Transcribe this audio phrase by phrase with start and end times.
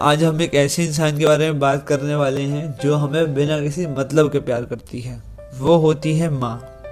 [0.00, 3.60] आज हम एक ऐसे इंसान के बारे में बात करने वाले हैं जो हमें बिना
[3.60, 5.22] किसी मतलब के प्यार करती है।
[5.58, 6.82] वो होती है माँ।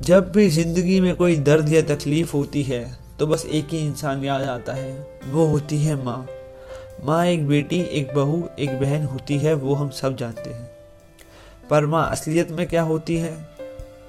[0.00, 4.24] जब भी ज़िंदगी में कोई दर्द या तकलीफ़ होती है तो बस एक ही इंसान
[4.24, 6.26] याद आता है। वो होती है माँ।
[7.04, 10.70] माँ एक बेटी, एक बहू, एक बहन होती है, वो हम सब जानते हैं।
[11.70, 13.48] पर माँ, असलियत में क्या होती है?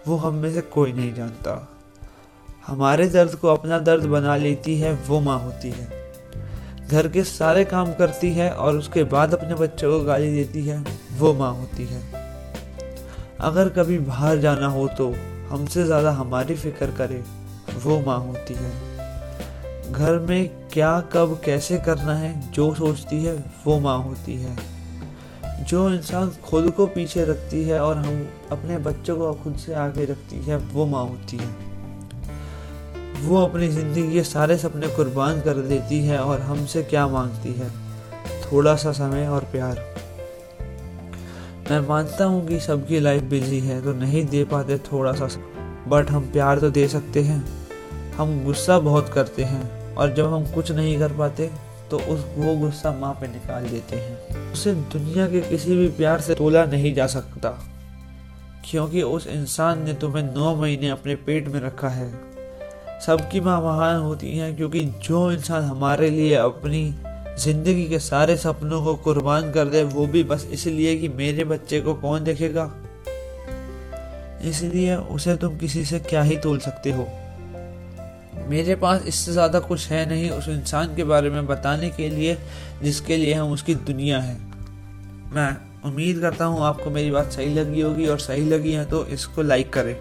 [0.08, 1.70] वो हम में से कोई नहीं जानता।
[2.68, 6.05] हमारे दर्द को अपना दर्द बना लेती है, वो माँ होती है।
[6.88, 10.84] घर के सारे काम करती है और उसके बाद अपने बच्चों को गाली देती है,
[11.18, 12.02] वो माँ होती है।
[13.40, 15.14] अगर कभी बाहर जाना हो तो
[15.50, 17.24] हमसे ज़्यादा हमारी फ़िक्र करे,
[17.84, 23.80] वो माँ होती है। घर में क्या, कब, कैसे करना है, जो सोचती है, वो
[23.80, 24.56] माँ होती है।
[25.64, 30.06] जो इंसान खुद को पीछे रखती है और हम अपने बच्चों को खुद से आगे
[30.06, 31.75] रखती है, वो माँ होती है।
[33.18, 37.70] वो अपनी ज़िंदगी के सारे सपने कुर्बान कर देती है और हमसे क्या मांगती है?
[38.44, 39.80] थोड़ा सा समय और प्यार।
[41.72, 45.28] मैं मानता हूँ कि सबकी लाइफ बिज़ी है तो नहीं दे पाते थोड़ा सा
[45.88, 47.44] बट हम प्यार तो दे सकते हैं।
[48.18, 51.50] हम गुस्सा बहुत करते हैं, और जब हम कुछ नहीं कर पाते
[51.92, 56.22] तो उस, वो गुस्सा माँ पे निकाल देते हैं। उसे दुनिया के किसी भी प्यार
[56.22, 57.50] से तोला नहीं जा सकता,
[58.66, 62.10] क्योंकि उस इंसान ने तुम्हें नौ महीने अपने पेट में रखा है।
[63.02, 66.96] सबकी माँ महान होती हैं, क्योंकि जो इंसान हमारे लिए अपनी
[67.40, 71.82] ज़िंदगी के सारे सपनों को कुर्बान कर दे, वो भी बस इसलिए कि मेरे बच्चे
[71.82, 72.72] को कौन देखेगा?
[74.44, 77.08] इसलिए उसे तुम किसी से क्या ही तोल सकते हो?
[78.48, 82.38] मेरे पास इससे ज़्यादा कुछ है नहीं उस इंसान के बारे में बताने के लिए,
[82.84, 84.38] जिसके लिए हम उसकी दुनिया है।
[85.34, 89.06] मैं उम्मीद करता हूँ आपको मेरी बात सही लगी होगी, और सही लगी है तो
[89.06, 89.96] इसको लाइक करें।